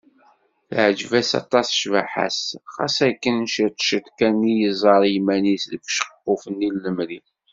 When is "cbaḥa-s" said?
1.79-2.41